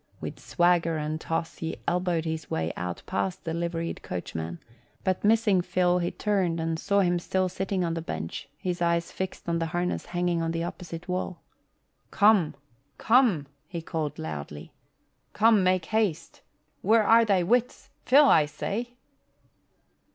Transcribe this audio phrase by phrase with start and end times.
[0.19, 4.59] With swagger and toss he elbowed his way out past the liveried coachman;
[5.03, 9.11] but missing Phil he turned and saw him still sitting on the bench, his eyes
[9.11, 11.43] fixed on the harness hanging on the opposite wall.
[12.09, 12.55] "Come,
[12.97, 14.71] come," he called loudly.
[15.33, 16.41] "Come, make haste!
[16.81, 17.91] Where are thy wits?
[18.03, 18.95] Phil, I say!"